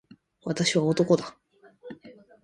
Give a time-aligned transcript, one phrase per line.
[0.45, 1.37] 私は男だ。